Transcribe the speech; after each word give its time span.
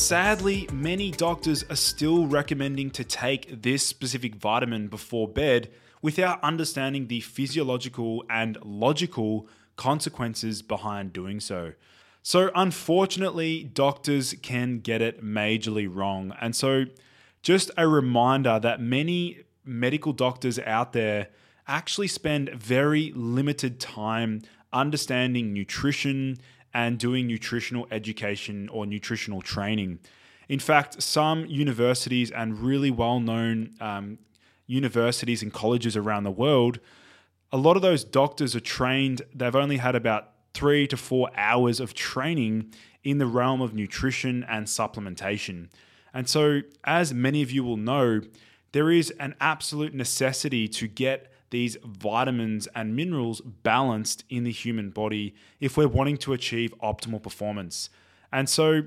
Sadly, 0.00 0.66
many 0.72 1.10
doctors 1.10 1.62
are 1.64 1.76
still 1.76 2.26
recommending 2.26 2.90
to 2.92 3.04
take 3.04 3.60
this 3.62 3.86
specific 3.86 4.34
vitamin 4.34 4.88
before 4.88 5.28
bed 5.28 5.70
without 6.00 6.42
understanding 6.42 7.06
the 7.06 7.20
physiological 7.20 8.24
and 8.30 8.56
logical 8.64 9.46
consequences 9.76 10.62
behind 10.62 11.12
doing 11.12 11.38
so. 11.38 11.74
So, 12.22 12.50
unfortunately, 12.54 13.62
doctors 13.62 14.34
can 14.42 14.78
get 14.78 15.02
it 15.02 15.22
majorly 15.22 15.86
wrong. 15.94 16.34
And 16.40 16.56
so, 16.56 16.86
just 17.42 17.70
a 17.76 17.86
reminder 17.86 18.58
that 18.58 18.80
many 18.80 19.40
medical 19.66 20.14
doctors 20.14 20.58
out 20.60 20.94
there 20.94 21.28
actually 21.68 22.08
spend 22.08 22.48
very 22.54 23.12
limited 23.14 23.78
time 23.78 24.40
understanding 24.72 25.52
nutrition 25.52 26.38
and 26.72 26.98
doing 26.98 27.26
nutritional 27.26 27.86
education 27.90 28.68
or 28.68 28.86
nutritional 28.86 29.42
training. 29.42 29.98
In 30.48 30.58
fact, 30.58 31.02
some 31.02 31.46
universities 31.46 32.30
and 32.30 32.58
really 32.58 32.90
well 32.90 33.20
known 33.20 33.74
um, 33.80 34.18
universities 34.66 35.42
and 35.42 35.52
colleges 35.52 35.96
around 35.96 36.24
the 36.24 36.30
world, 36.30 36.80
a 37.52 37.56
lot 37.56 37.76
of 37.76 37.82
those 37.82 38.04
doctors 38.04 38.54
are 38.54 38.60
trained, 38.60 39.22
they've 39.34 39.54
only 39.54 39.78
had 39.78 39.94
about 39.94 40.30
three 40.54 40.86
to 40.86 40.96
four 40.96 41.30
hours 41.36 41.80
of 41.80 41.94
training 41.94 42.72
in 43.02 43.18
the 43.18 43.26
realm 43.26 43.60
of 43.60 43.74
nutrition 43.74 44.44
and 44.48 44.66
supplementation. 44.66 45.68
And 46.12 46.28
so, 46.28 46.60
as 46.84 47.14
many 47.14 47.42
of 47.42 47.50
you 47.50 47.64
will 47.64 47.76
know, 47.76 48.20
there 48.72 48.90
is 48.90 49.10
an 49.18 49.34
absolute 49.40 49.94
necessity 49.94 50.68
to 50.68 50.86
get 50.86 51.29
these 51.50 51.76
vitamins 51.84 52.68
and 52.74 52.96
minerals 52.96 53.40
balanced 53.40 54.24
in 54.28 54.44
the 54.44 54.52
human 54.52 54.90
body 54.90 55.34
if 55.60 55.76
we're 55.76 55.88
wanting 55.88 56.16
to 56.18 56.32
achieve 56.32 56.72
optimal 56.82 57.22
performance. 57.22 57.90
And 58.32 58.48
so, 58.48 58.82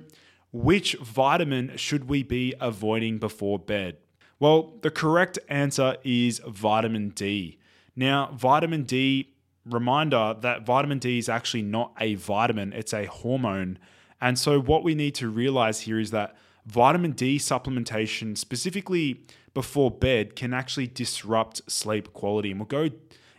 which 0.51 0.95
vitamin 1.01 1.77
should 1.77 2.07
we 2.07 2.23
be 2.23 2.53
avoiding 2.59 3.17
before 3.17 3.59
bed? 3.59 3.97
Well, 4.39 4.73
the 4.81 4.91
correct 4.91 5.39
answer 5.49 5.97
is 6.03 6.39
vitamin 6.39 7.09
D. 7.09 7.59
Now, 7.95 8.31
vitamin 8.33 8.83
D, 8.83 9.33
reminder 9.65 10.35
that 10.41 10.65
vitamin 10.65 10.99
D 10.99 11.17
is 11.17 11.29
actually 11.29 11.63
not 11.63 11.93
a 11.99 12.15
vitamin, 12.15 12.73
it's 12.73 12.93
a 12.93 13.05
hormone. 13.05 13.79
And 14.21 14.37
so, 14.39 14.59
what 14.59 14.83
we 14.83 14.95
need 14.95 15.15
to 15.15 15.29
realize 15.29 15.81
here 15.81 15.99
is 15.99 16.11
that 16.11 16.35
vitamin 16.65 17.11
D 17.11 17.37
supplementation, 17.37 18.37
specifically 18.37 19.25
before 19.53 19.91
bed, 19.91 20.35
can 20.35 20.53
actually 20.53 20.87
disrupt 20.87 21.61
sleep 21.71 22.13
quality. 22.13 22.51
And 22.51 22.59
we'll 22.59 22.67
go 22.67 22.89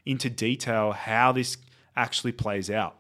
into 0.07 0.31
detail 0.31 0.93
how 0.93 1.33
this 1.33 1.57
actually 1.97 2.33
plays 2.33 2.71
out. 2.71 2.97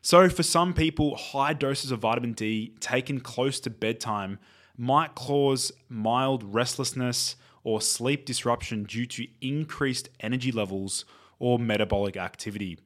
So, 0.00 0.28
for 0.28 0.42
some 0.42 0.74
people, 0.74 1.16
high 1.16 1.52
doses 1.52 1.92
of 1.92 2.00
vitamin 2.00 2.32
D 2.32 2.74
taken 2.80 3.20
close 3.20 3.60
to 3.60 3.70
bedtime 3.70 4.38
might 4.76 5.14
cause 5.14 5.70
mild 5.88 6.54
restlessness 6.54 7.36
or 7.62 7.80
sleep 7.80 8.24
disruption 8.24 8.82
due 8.82 9.06
to 9.06 9.28
increased 9.40 10.08
energy 10.18 10.50
levels 10.50 11.04
or 11.38 11.58
metabolic 11.58 12.16
activity. 12.16 12.78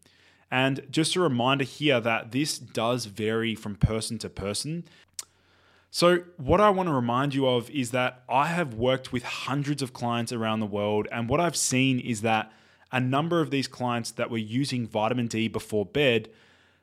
And 0.51 0.87
just 0.91 1.17
a 1.17 1.21
reminder 1.21 1.65
here 1.65 2.01
that 2.01 2.33
this 2.33 2.59
does 2.59 3.07
vary 3.07 3.55
from 3.55 3.77
person 3.77 4.19
to 4.19 4.29
person. 4.29 4.85
So, 5.91 6.19
what 6.37 6.61
I 6.61 6.71
want 6.71 6.89
to 6.89 6.93
remind 6.93 7.35
you 7.35 7.47
of 7.47 7.71
is 7.71 7.91
that 7.93 8.23
I 8.29 8.47
have 8.49 8.75
worked 8.75 9.13
with 9.13 9.23
hundreds 9.23 9.83
of 9.83 9.93
clients 9.93 10.33
around 10.33 10.61
the 10.61 10.67
world, 10.67 11.09
and 11.11 11.29
what 11.29 11.41
I've 11.41 11.57
seen 11.57 12.01
is 12.01 12.21
that 12.23 12.53
a 12.93 13.01
number 13.01 13.41
of 13.41 13.51
these 13.51 13.67
clients 13.67 14.11
that 14.13 14.31
were 14.31 14.37
using 14.39 14.87
vitamin 14.87 15.27
D 15.27 15.49
before 15.49 15.87
bed 15.87 16.29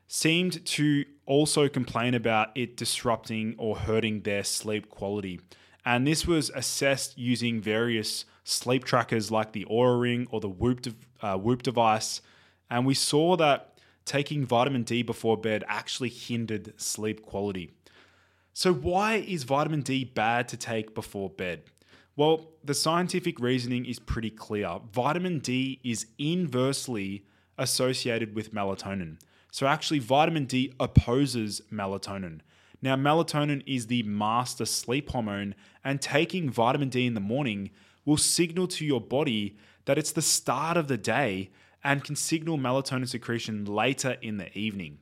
seemed 0.06 0.64
to 0.66 1.04
also 1.26 1.68
complain 1.68 2.14
about 2.14 2.50
it 2.54 2.76
disrupting 2.76 3.54
or 3.58 3.76
hurting 3.76 4.20
their 4.22 4.44
sleep 4.44 4.90
quality. 4.90 5.40
And 5.84 6.06
this 6.06 6.26
was 6.26 6.50
assessed 6.50 7.18
using 7.18 7.60
various 7.60 8.24
sleep 8.44 8.84
trackers 8.84 9.30
like 9.30 9.52
the 9.52 9.64
Oura 9.66 10.00
Ring 10.00 10.26
or 10.30 10.40
the 10.40 10.48
Whoop, 10.48 10.82
de- 10.82 10.94
uh, 11.20 11.36
Whoop 11.36 11.62
device. 11.62 12.20
And 12.70 12.86
we 12.86 12.94
saw 12.94 13.36
that 13.36 13.78
taking 14.04 14.44
vitamin 14.44 14.82
D 14.82 15.02
before 15.02 15.36
bed 15.36 15.64
actually 15.66 16.10
hindered 16.10 16.74
sleep 16.80 17.22
quality. 17.22 17.70
So, 18.56 18.72
why 18.72 19.16
is 19.16 19.42
vitamin 19.42 19.80
D 19.80 20.04
bad 20.04 20.46
to 20.50 20.56
take 20.56 20.94
before 20.94 21.28
bed? 21.28 21.64
Well, 22.14 22.52
the 22.62 22.72
scientific 22.72 23.40
reasoning 23.40 23.84
is 23.84 23.98
pretty 23.98 24.30
clear. 24.30 24.78
Vitamin 24.92 25.40
D 25.40 25.80
is 25.82 26.06
inversely 26.18 27.26
associated 27.58 28.36
with 28.36 28.54
melatonin. 28.54 29.18
So, 29.50 29.66
actually, 29.66 29.98
vitamin 29.98 30.44
D 30.44 30.72
opposes 30.78 31.62
melatonin. 31.72 32.42
Now, 32.80 32.94
melatonin 32.94 33.64
is 33.66 33.88
the 33.88 34.04
master 34.04 34.66
sleep 34.66 35.10
hormone, 35.10 35.56
and 35.82 36.00
taking 36.00 36.48
vitamin 36.48 36.90
D 36.90 37.06
in 37.06 37.14
the 37.14 37.20
morning 37.20 37.70
will 38.04 38.16
signal 38.16 38.68
to 38.68 38.86
your 38.86 39.00
body 39.00 39.56
that 39.86 39.98
it's 39.98 40.12
the 40.12 40.22
start 40.22 40.76
of 40.76 40.86
the 40.86 40.96
day 40.96 41.50
and 41.82 42.04
can 42.04 42.14
signal 42.14 42.56
melatonin 42.56 43.08
secretion 43.08 43.64
later 43.64 44.16
in 44.22 44.36
the 44.36 44.56
evening. 44.56 44.98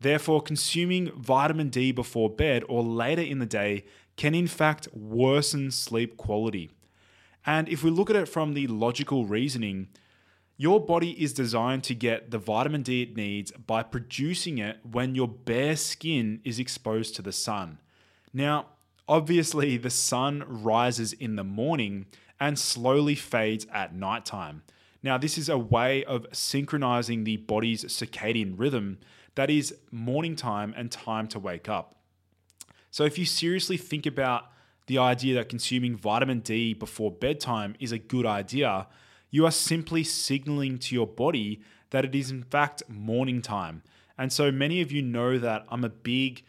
Therefore, 0.00 0.40
consuming 0.40 1.10
vitamin 1.12 1.70
D 1.70 1.92
before 1.92 2.30
bed 2.30 2.62
or 2.68 2.82
later 2.82 3.22
in 3.22 3.38
the 3.38 3.46
day 3.46 3.84
can 4.16 4.34
in 4.34 4.46
fact 4.46 4.88
worsen 4.92 5.70
sleep 5.70 6.16
quality. 6.16 6.70
And 7.44 7.68
if 7.68 7.82
we 7.82 7.90
look 7.90 8.10
at 8.10 8.16
it 8.16 8.28
from 8.28 8.54
the 8.54 8.66
logical 8.66 9.24
reasoning, 9.26 9.88
Your 10.60 10.84
body 10.84 11.12
is 11.12 11.32
designed 11.32 11.84
to 11.84 11.94
get 11.94 12.32
the 12.32 12.38
vitamin 12.38 12.82
D 12.82 13.02
it 13.02 13.16
needs 13.16 13.52
by 13.52 13.84
producing 13.84 14.58
it 14.58 14.78
when 14.82 15.14
your 15.14 15.28
bare 15.28 15.76
skin 15.76 16.40
is 16.42 16.58
exposed 16.58 17.14
to 17.14 17.22
the 17.22 17.30
sun. 17.30 17.78
Now, 18.34 18.66
obviously, 19.08 19.76
the 19.76 19.88
sun 19.88 20.42
rises 20.48 21.12
in 21.12 21.36
the 21.36 21.44
morning 21.44 22.06
and 22.40 22.58
slowly 22.58 23.14
fades 23.14 23.68
at 23.72 23.94
nighttime. 23.94 24.64
Now, 25.00 25.16
this 25.16 25.38
is 25.38 25.48
a 25.48 25.56
way 25.56 26.02
of 26.02 26.26
synchronizing 26.32 27.22
the 27.22 27.36
body's 27.36 27.84
circadian 27.84 28.58
rhythm 28.58 28.98
that 29.38 29.50
is 29.50 29.72
morning 29.92 30.34
time 30.34 30.74
and 30.76 30.90
time 30.90 31.28
to 31.28 31.38
wake 31.38 31.68
up. 31.68 31.94
So, 32.90 33.04
if 33.04 33.18
you 33.18 33.24
seriously 33.24 33.76
think 33.76 34.04
about 34.04 34.50
the 34.88 34.98
idea 34.98 35.36
that 35.36 35.48
consuming 35.48 35.96
vitamin 35.96 36.40
D 36.40 36.74
before 36.74 37.12
bedtime 37.12 37.76
is 37.78 37.92
a 37.92 37.98
good 38.00 38.26
idea, 38.26 38.88
you 39.30 39.46
are 39.46 39.52
simply 39.52 40.02
signaling 40.02 40.76
to 40.78 40.94
your 40.96 41.06
body 41.06 41.62
that 41.90 42.04
it 42.04 42.16
is 42.16 42.32
in 42.32 42.42
fact 42.42 42.82
morning 42.88 43.40
time. 43.40 43.84
And 44.18 44.32
so 44.32 44.50
many 44.50 44.80
of 44.80 44.90
you 44.90 45.02
know 45.02 45.38
that 45.38 45.66
I'm 45.68 45.84
a 45.84 45.88
big 45.88 46.42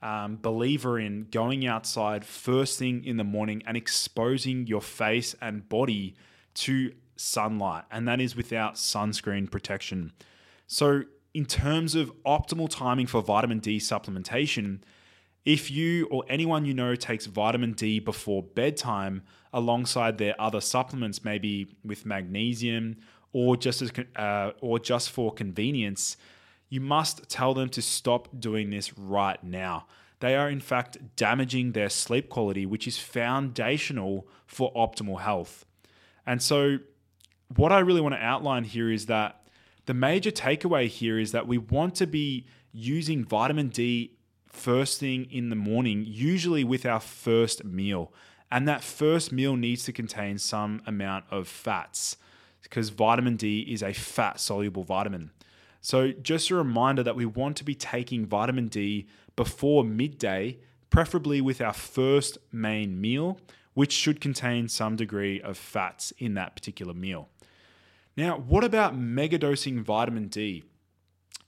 um, 0.00 0.38
believer 0.40 1.00
in 1.00 1.26
going 1.32 1.66
outside 1.66 2.24
first 2.24 2.78
thing 2.78 3.04
in 3.04 3.16
the 3.16 3.24
morning 3.24 3.64
and 3.66 3.76
exposing 3.76 4.68
your 4.68 4.82
face 4.82 5.34
and 5.42 5.68
body 5.68 6.14
to 6.54 6.92
sunlight, 7.16 7.86
and 7.90 8.06
that 8.06 8.20
is 8.20 8.36
without 8.36 8.76
sunscreen 8.76 9.50
protection. 9.50 10.12
So, 10.68 11.02
in 11.36 11.44
terms 11.44 11.94
of 11.94 12.10
optimal 12.24 12.66
timing 12.66 13.06
for 13.06 13.20
vitamin 13.20 13.58
D 13.58 13.76
supplementation, 13.76 14.80
if 15.44 15.70
you 15.70 16.06
or 16.06 16.24
anyone 16.30 16.64
you 16.64 16.72
know 16.72 16.94
takes 16.94 17.26
vitamin 17.26 17.74
D 17.74 18.00
before 18.00 18.42
bedtime 18.42 19.22
alongside 19.52 20.16
their 20.16 20.34
other 20.40 20.62
supplements, 20.62 21.24
maybe 21.24 21.76
with 21.84 22.06
magnesium 22.06 22.96
or 23.34 23.54
just 23.54 23.82
as 23.82 23.92
uh, 24.16 24.52
or 24.62 24.78
just 24.78 25.10
for 25.10 25.30
convenience, 25.30 26.16
you 26.70 26.80
must 26.80 27.28
tell 27.28 27.52
them 27.52 27.68
to 27.68 27.82
stop 27.82 28.28
doing 28.40 28.70
this 28.70 28.96
right 28.96 29.44
now. 29.44 29.84
They 30.20 30.36
are 30.36 30.48
in 30.48 30.60
fact 30.60 30.96
damaging 31.16 31.72
their 31.72 31.90
sleep 31.90 32.30
quality, 32.30 32.64
which 32.64 32.88
is 32.88 32.96
foundational 32.96 34.26
for 34.46 34.72
optimal 34.72 35.20
health. 35.20 35.66
And 36.24 36.40
so, 36.40 36.78
what 37.54 37.72
I 37.72 37.80
really 37.80 38.00
want 38.00 38.14
to 38.14 38.24
outline 38.24 38.64
here 38.64 38.90
is 38.90 39.04
that 39.04 39.45
the 39.86 39.94
major 39.94 40.30
takeaway 40.30 40.88
here 40.88 41.18
is 41.18 41.32
that 41.32 41.46
we 41.46 41.58
want 41.58 41.94
to 41.96 42.06
be 42.06 42.46
using 42.72 43.24
vitamin 43.24 43.68
D 43.68 44.12
first 44.46 45.00
thing 45.00 45.26
in 45.30 45.48
the 45.48 45.56
morning, 45.56 46.04
usually 46.06 46.64
with 46.64 46.84
our 46.84 47.00
first 47.00 47.64
meal. 47.64 48.12
And 48.50 48.66
that 48.68 48.82
first 48.82 49.32
meal 49.32 49.56
needs 49.56 49.84
to 49.84 49.92
contain 49.92 50.38
some 50.38 50.82
amount 50.86 51.24
of 51.30 51.48
fats 51.48 52.16
because 52.62 52.90
vitamin 52.90 53.36
D 53.36 53.60
is 53.60 53.82
a 53.82 53.92
fat 53.92 54.40
soluble 54.40 54.82
vitamin. 54.82 55.30
So, 55.80 56.10
just 56.10 56.50
a 56.50 56.56
reminder 56.56 57.04
that 57.04 57.14
we 57.14 57.26
want 57.26 57.56
to 57.58 57.64
be 57.64 57.74
taking 57.76 58.26
vitamin 58.26 58.66
D 58.66 59.06
before 59.36 59.84
midday, 59.84 60.58
preferably 60.90 61.40
with 61.40 61.60
our 61.60 61.72
first 61.72 62.38
main 62.50 63.00
meal, 63.00 63.38
which 63.74 63.92
should 63.92 64.20
contain 64.20 64.68
some 64.68 64.96
degree 64.96 65.40
of 65.40 65.56
fats 65.56 66.12
in 66.18 66.34
that 66.34 66.56
particular 66.56 66.94
meal. 66.94 67.28
Now, 68.16 68.38
what 68.38 68.64
about 68.64 68.98
megadosing 68.98 69.82
vitamin 69.82 70.28
D? 70.28 70.64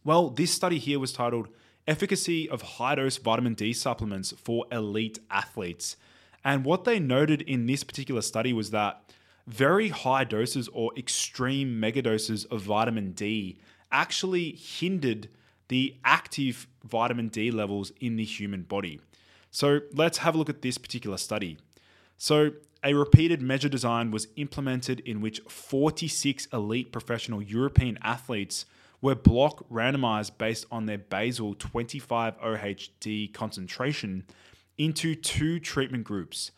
Well, 0.04 0.30
this 0.30 0.52
study 0.52 0.78
here 0.78 0.98
was 0.98 1.12
titled 1.12 1.48
efficacy 1.86 2.48
of 2.48 2.60
high 2.60 2.94
dose 2.94 3.16
vitamin 3.16 3.54
D 3.54 3.72
supplements 3.72 4.32
for 4.32 4.66
elite 4.70 5.18
athletes. 5.30 5.96
And 6.44 6.64
what 6.64 6.84
they 6.84 6.98
noted 6.98 7.42
in 7.42 7.66
this 7.66 7.84
particular 7.84 8.20
study 8.20 8.52
was 8.52 8.70
that 8.70 9.02
very 9.46 9.88
high 9.88 10.24
doses 10.24 10.68
or 10.68 10.92
extreme 10.96 11.80
megadoses 11.80 12.46
of 12.50 12.62
vitamin 12.62 13.12
D 13.12 13.58
actually 13.90 14.50
hindered 14.52 15.28
the 15.68 15.96
active 16.04 16.66
vitamin 16.84 17.28
D 17.28 17.50
levels 17.50 17.92
in 18.00 18.16
the 18.16 18.24
human 18.24 18.62
body. 18.62 19.00
So 19.50 19.80
let's 19.94 20.18
have 20.18 20.34
a 20.34 20.38
look 20.38 20.50
at 20.50 20.60
this 20.60 20.76
particular 20.76 21.16
study. 21.16 21.56
So, 22.18 22.50
a 22.84 22.94
repeated 22.94 23.42
measure 23.42 23.68
design 23.68 24.10
was 24.10 24.28
implemented 24.36 25.00
in 25.00 25.20
which 25.20 25.40
46 25.48 26.46
elite 26.52 26.92
professional 26.92 27.42
European 27.42 27.98
athletes 28.02 28.66
were 29.00 29.14
block 29.14 29.68
randomized 29.70 30.38
based 30.38 30.66
on 30.70 30.86
their 30.86 30.98
basal 30.98 31.54
25 31.54 32.38
OHD 32.40 33.32
concentration 33.32 34.24
into 34.76 35.14
two 35.14 35.58
treatment 35.60 36.04
groups. 36.04 36.50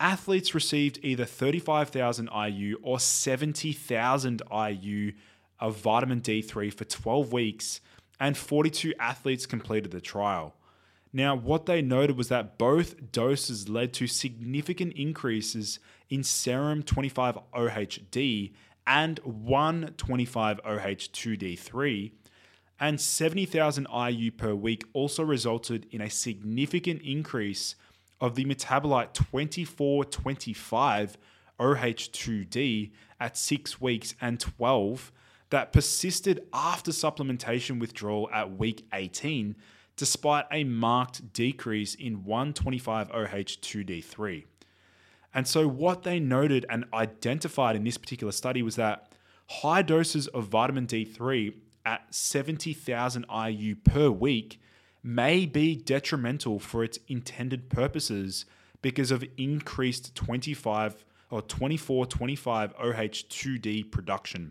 Athletes 0.00 0.54
received 0.54 0.98
either 1.02 1.24
35,000 1.24 2.28
IU 2.48 2.78
or 2.82 2.98
70,000 2.98 4.42
IU 4.52 5.12
of 5.60 5.76
vitamin 5.76 6.20
D3 6.20 6.74
for 6.74 6.84
12 6.84 7.32
weeks, 7.32 7.80
and 8.18 8.36
42 8.36 8.94
athletes 8.98 9.46
completed 9.46 9.92
the 9.92 10.00
trial. 10.00 10.54
Now, 11.12 11.34
what 11.34 11.66
they 11.66 11.82
noted 11.82 12.16
was 12.16 12.28
that 12.28 12.56
both 12.56 13.12
doses 13.12 13.68
led 13.68 13.92
to 13.94 14.06
significant 14.06 14.94
increases 14.94 15.78
in 16.08 16.24
serum 16.24 16.82
25 16.82 17.38
OHD 17.54 18.52
and 18.86 19.18
one 19.18 19.94
25 19.98 20.60
OH2D3, 20.64 22.12
and 22.80 23.00
70,000 23.00 23.86
IU 24.10 24.30
per 24.32 24.54
week 24.54 24.84
also 24.92 25.22
resulted 25.22 25.86
in 25.90 26.00
a 26.00 26.10
significant 26.10 27.02
increase 27.02 27.76
of 28.20 28.34
the 28.34 28.44
metabolite 28.44 29.12
2425 29.12 31.18
OH2D 31.60 32.90
at 33.20 33.36
6 33.36 33.80
weeks 33.80 34.14
and 34.20 34.40
12 34.40 35.12
that 35.50 35.72
persisted 35.72 36.44
after 36.52 36.90
supplementation 36.90 37.78
withdrawal 37.78 38.28
at 38.30 38.56
week 38.56 38.86
18 38.92 39.54
despite 40.02 40.46
a 40.50 40.64
marked 40.64 41.32
decrease 41.32 41.94
in 41.94 42.24
125 42.24 43.08
OH2D3. 43.12 44.42
And 45.32 45.46
so, 45.46 45.68
what 45.68 46.02
they 46.02 46.18
noted 46.18 46.66
and 46.68 46.86
identified 46.92 47.76
in 47.76 47.84
this 47.84 47.98
particular 47.98 48.32
study 48.32 48.64
was 48.64 48.74
that 48.74 49.12
high 49.46 49.82
doses 49.82 50.26
of 50.26 50.48
vitamin 50.48 50.88
D3 50.88 51.54
at 51.86 52.12
70,000 52.12 53.26
IU 53.32 53.76
per 53.76 54.10
week 54.10 54.60
may 55.04 55.46
be 55.46 55.76
detrimental 55.76 56.58
for 56.58 56.82
its 56.82 56.98
intended 57.06 57.70
purposes 57.70 58.44
because 58.82 59.12
of 59.12 59.24
increased 59.36 60.16
25 60.16 61.04
or 61.30 61.42
24 61.42 62.06
25 62.06 62.76
OH2D 62.76 63.88
production. 63.92 64.50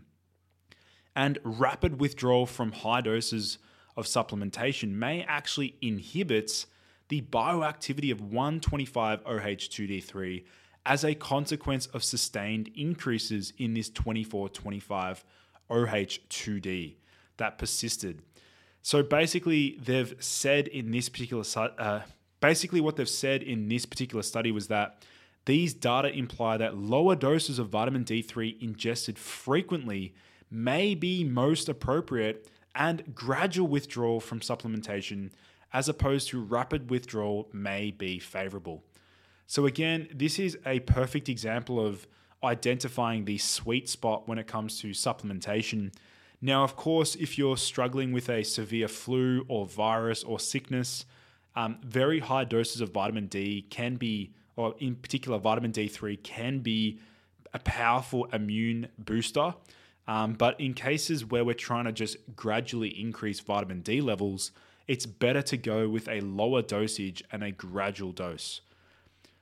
And 1.14 1.38
rapid 1.44 2.00
withdrawal 2.00 2.46
from 2.46 2.72
high 2.72 3.02
doses 3.02 3.58
of 3.96 4.06
supplementation 4.06 4.90
may 4.92 5.22
actually 5.22 5.76
inhibit 5.80 6.66
the 7.08 7.22
bioactivity 7.22 8.10
of 8.10 8.20
125 8.20 9.24
OH2D3 9.24 10.44
as 10.84 11.04
a 11.04 11.14
consequence 11.14 11.86
of 11.86 12.02
sustained 12.02 12.70
increases 12.74 13.52
in 13.58 13.74
this 13.74 13.90
24-25 13.90 15.22
OH2D 15.70 16.94
that 17.36 17.58
persisted. 17.58 18.22
So 18.82 19.02
basically, 19.02 19.78
they've 19.82 20.14
said 20.18 20.68
in 20.68 20.90
this 20.90 21.08
particular 21.08 21.44
uh, 21.56 22.00
basically 22.40 22.80
what 22.80 22.96
they've 22.96 23.08
said 23.08 23.42
in 23.42 23.68
this 23.68 23.86
particular 23.86 24.22
study 24.22 24.50
was 24.50 24.68
that 24.68 25.04
these 25.44 25.74
data 25.74 26.08
imply 26.08 26.56
that 26.56 26.76
lower 26.76 27.16
doses 27.16 27.58
of 27.58 27.68
vitamin 27.68 28.04
D3 28.04 28.60
ingested 28.60 29.18
frequently 29.18 30.14
may 30.50 30.94
be 30.94 31.24
most 31.24 31.68
appropriate 31.68 32.48
and 32.74 33.14
gradual 33.14 33.68
withdrawal 33.68 34.20
from 34.20 34.40
supplementation 34.40 35.30
as 35.72 35.88
opposed 35.88 36.28
to 36.28 36.40
rapid 36.40 36.90
withdrawal 36.90 37.48
may 37.52 37.90
be 37.90 38.18
favorable. 38.18 38.82
So, 39.46 39.66
again, 39.66 40.08
this 40.14 40.38
is 40.38 40.58
a 40.66 40.80
perfect 40.80 41.28
example 41.28 41.84
of 41.84 42.06
identifying 42.44 43.24
the 43.24 43.38
sweet 43.38 43.88
spot 43.88 44.28
when 44.28 44.38
it 44.38 44.46
comes 44.46 44.80
to 44.80 44.88
supplementation. 44.88 45.92
Now, 46.40 46.64
of 46.64 46.76
course, 46.76 47.14
if 47.14 47.38
you're 47.38 47.56
struggling 47.56 48.12
with 48.12 48.28
a 48.28 48.42
severe 48.42 48.88
flu 48.88 49.44
or 49.48 49.66
virus 49.66 50.24
or 50.24 50.40
sickness, 50.40 51.04
um, 51.54 51.78
very 51.84 52.18
high 52.18 52.44
doses 52.44 52.80
of 52.80 52.90
vitamin 52.90 53.26
D 53.26 53.62
can 53.70 53.96
be, 53.96 54.32
or 54.56 54.74
in 54.78 54.96
particular, 54.96 55.38
vitamin 55.38 55.72
D3 55.72 56.22
can 56.22 56.58
be 56.60 56.98
a 57.54 57.58
powerful 57.58 58.24
immune 58.32 58.88
booster. 58.98 59.54
Um, 60.08 60.34
but 60.34 60.60
in 60.60 60.74
cases 60.74 61.24
where 61.24 61.44
we're 61.44 61.54
trying 61.54 61.84
to 61.84 61.92
just 61.92 62.16
gradually 62.34 62.88
increase 63.00 63.40
vitamin 63.40 63.80
D 63.80 64.00
levels, 64.00 64.50
it's 64.88 65.06
better 65.06 65.42
to 65.42 65.56
go 65.56 65.88
with 65.88 66.08
a 66.08 66.20
lower 66.20 66.62
dosage 66.62 67.22
and 67.30 67.42
a 67.42 67.52
gradual 67.52 68.12
dose. 68.12 68.60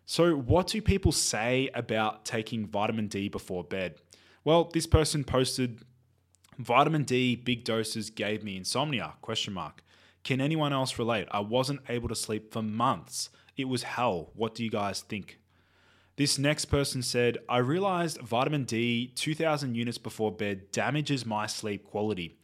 So, 0.05 0.35
what 0.37 0.67
do 0.67 0.83
people 0.83 1.13
say 1.13 1.71
about 1.75 2.25
taking 2.25 2.67
vitamin 2.67 3.09
D 3.09 3.29
before 3.29 3.65
bed? 3.65 3.97
Well, 4.45 4.65
this 4.65 4.87
person 4.87 5.25
posted 5.25 5.83
vitamin 6.59 7.05
D 7.05 7.37
big 7.37 7.65
doses 7.65 8.11
gave 8.11 8.45
me 8.45 8.57
insomnia 8.57 9.15
question 9.23 9.55
mark. 9.55 9.83
Can 10.23 10.41
anyone 10.41 10.73
else 10.73 10.99
relate? 10.99 11.27
I 11.31 11.41
wasn't 11.41 11.81
able 11.89 12.09
to 12.09 12.15
sleep 12.15 12.53
for 12.53 12.63
months. 12.63 13.31
It 13.57 13.69
was 13.69 13.83
hell. 13.83 14.31
What 14.35 14.55
do 14.55 14.63
you 14.65 14.71
guys 14.71 15.01
think? 15.01 15.40
This 16.21 16.39
next 16.39 16.67
person 16.67 17.01
said, 17.01 17.39
I 17.49 17.57
realized 17.61 18.21
vitamin 18.21 18.65
D 18.65 19.11
2000 19.15 19.75
units 19.75 19.97
before 19.97 20.31
bed 20.31 20.71
damages 20.71 21.25
my 21.25 21.47
sleep 21.47 21.83
quality. 21.83 22.37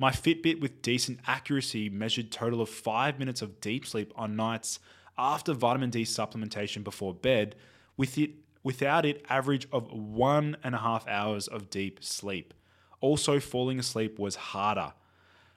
My 0.00 0.10
Fitbit 0.10 0.60
with 0.60 0.82
decent 0.82 1.20
accuracy 1.28 1.88
measured 1.88 2.32
total 2.32 2.60
of 2.60 2.68
5 2.68 3.20
minutes 3.20 3.40
of 3.40 3.60
deep 3.60 3.86
sleep 3.86 4.12
on 4.16 4.34
nights 4.34 4.80
after 5.16 5.52
vitamin 5.52 5.90
D 5.90 6.02
supplementation 6.02 6.82
before 6.82 7.14
bed, 7.14 7.54
with 7.96 8.18
it 8.18 8.32
without 8.64 9.06
it 9.06 9.24
average 9.28 9.68
of 9.70 9.92
one 9.92 10.56
and 10.64 10.74
a 10.74 10.78
half 10.78 11.06
hours 11.06 11.46
of 11.46 11.70
deep 11.70 12.02
sleep. 12.02 12.52
Also 13.00 13.38
falling 13.38 13.78
asleep 13.78 14.18
was 14.18 14.34
harder. 14.34 14.92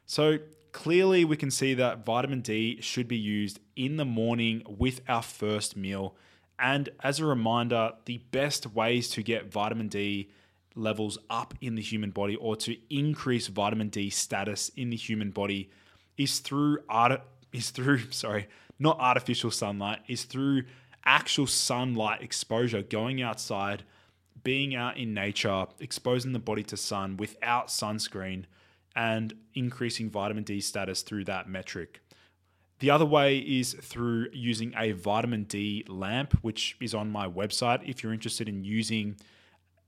So 0.06 0.38
clearly 0.74 1.26
we 1.26 1.38
can 1.38 1.50
see 1.50 1.74
that 1.74 2.06
vitamin 2.06 2.42
D 2.42 2.80
should 2.82 3.08
be 3.08 3.18
used 3.18 3.60
in 3.76 3.98
the 3.98 4.06
morning 4.06 4.62
with 4.68 5.02
our 5.08 5.24
first 5.24 5.76
meal 5.76 6.16
and 6.60 6.90
as 7.04 7.20
a 7.20 7.26
reminder, 7.26 7.94
the 8.06 8.20
best 8.32 8.74
ways 8.74 9.10
to 9.10 9.24
get 9.24 9.52
vitamin 9.52 9.88
D 9.88 10.30
levels 10.76 11.18
up 11.30 11.54
in 11.62 11.76
the 11.76 11.82
human 11.82 12.12
body 12.12 12.36
or 12.36 12.56
to 12.56 12.76
increase 12.90 13.48
vitamin 13.48 13.90
D 13.90 14.10
status 14.10 14.70
in 14.76 14.90
the 14.90 14.96
human 14.96 15.32
body 15.32 15.70
is 16.18 16.40
through 16.40 16.80
art 16.90 17.22
is 17.52 17.70
through 17.70 18.00
sorry, 18.12 18.48
not 18.80 19.00
artificial 19.00 19.52
sunlight, 19.52 20.00
is 20.08 20.24
through 20.24 20.64
actual 21.06 21.48
sunlight 21.48 22.22
exposure, 22.22 22.82
going 22.82 23.22
outside, 23.22 23.84
being 24.44 24.76
out 24.76 24.98
in 24.98 25.14
nature, 25.14 25.66
exposing 25.80 26.34
the 26.34 26.40
body 26.40 26.64
to 26.64 26.78
sun 26.78 27.18
without 27.18 27.68
sunscreen 27.68 28.46
and 28.96 29.34
increasing 29.54 30.10
vitamin 30.10 30.44
D 30.44 30.62
status 30.62 31.02
through 31.02 31.26
that 31.26 31.50
metric. 31.50 32.02
The 32.80 32.90
other 32.90 33.06
way 33.06 33.38
is 33.38 33.74
through 33.74 34.28
using 34.34 34.74
a 34.78 34.92
vitamin 34.92 35.44
D 35.44 35.86
lamp, 35.88 36.34
which 36.42 36.76
is 36.82 36.94
on 36.94 37.10
my 37.10 37.28
website. 37.28 37.88
If 37.88 38.04
you're 38.04 38.14
interested 38.14 38.50
in 38.50 38.64
using 38.64 39.16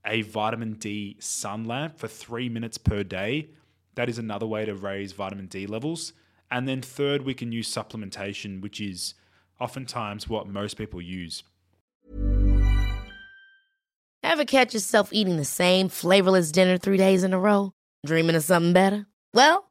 a 0.04 0.22
vitamin 0.22 0.74
D 0.74 1.16
sun 1.18 1.64
lamp 1.64 1.98
for 1.98 2.08
three 2.08 2.48
minutes 2.48 2.78
per 2.78 3.02
day, 3.02 3.50
that 3.96 4.08
is 4.08 4.18
another 4.18 4.46
way 4.46 4.64
to 4.64 4.74
raise 4.74 5.12
vitamin 5.12 5.46
D 5.46 5.66
levels. 5.66 6.12
And 6.50 6.68
then, 6.68 6.80
third, 6.80 7.22
we 7.22 7.34
can 7.34 7.50
use 7.52 7.68
supplementation, 7.68 8.62
which 8.62 8.80
is 8.80 9.14
oftentimes 9.60 10.28
what 10.28 10.46
most 10.46 10.78
people 10.78 11.02
use. 11.02 11.42
Ever 14.22 14.44
catch 14.44 14.74
yourself 14.74 15.12
eating 15.12 15.36
the 15.36 15.44
same 15.44 15.88
flavorless 15.88 16.52
dinner 16.52 16.78
three 16.78 16.96
days 16.96 17.24
in 17.24 17.32
a 17.32 17.38
row? 17.38 17.72
Dreaming 18.04 18.36
of 18.36 18.44
something 18.44 18.72
better? 18.72 19.06
Well, 19.32 19.70